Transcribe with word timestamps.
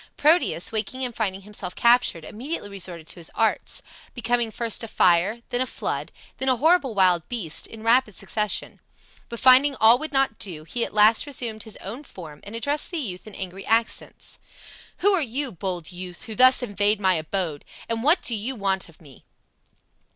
Proteus, 0.17 0.71
waking 0.71 1.05
and 1.05 1.15
finding 1.15 1.43
himself 1.43 1.75
captured, 1.75 2.25
immediately 2.25 2.69
resorted 2.69 3.05
to 3.05 3.19
his 3.19 3.29
arts, 3.35 3.83
becoming 4.15 4.49
first 4.49 4.81
a 4.83 4.87
fire, 4.87 5.43
then 5.49 5.61
a 5.61 5.67
flood, 5.67 6.11
then 6.37 6.49
a 6.49 6.55
horrible 6.55 6.95
wild 6.95 7.29
beast, 7.29 7.67
in 7.67 7.83
rapid 7.83 8.15
succession. 8.15 8.79
But 9.29 9.39
finding 9.39 9.75
all 9.75 9.99
would 9.99 10.11
not 10.11 10.39
do, 10.39 10.63
he 10.63 10.83
at 10.83 10.93
last 10.95 11.27
resumed 11.27 11.61
his 11.61 11.77
own 11.81 12.03
form 12.03 12.39
and 12.45 12.55
addressed 12.55 12.89
the 12.89 12.97
youth 12.97 13.27
in 13.27 13.35
angry 13.35 13.63
accents: 13.63 14.39
"Who 15.01 15.13
are 15.13 15.21
you, 15.21 15.51
bold 15.51 15.91
youth, 15.91 16.23
who 16.23 16.33
thus 16.33 16.63
invade 16.63 16.99
my 16.99 17.13
abode, 17.13 17.63
and 17.87 18.01
what 18.01 18.23
do 18.23 18.33
yot 18.33 18.57
want 18.57 18.89
of 18.89 19.01
me?" 19.01 19.23